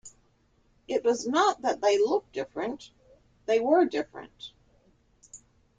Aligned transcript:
It 0.87 1.03
was 1.03 1.27
not 1.27 1.61
that 1.61 1.79
they 1.79 1.99
looked 1.99 2.31
different; 2.33 2.89
they 3.45 3.59
were 3.59 3.85
different. 3.85 4.51